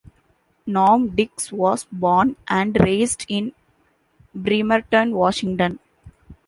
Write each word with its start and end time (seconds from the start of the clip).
Norm 0.65 1.09
Dicks 1.15 1.51
was 1.51 1.83
born 1.91 2.35
and 2.47 2.75
raised 2.83 3.23
in 3.29 3.53
Bremerton, 4.33 5.11
Washington. 5.13 5.77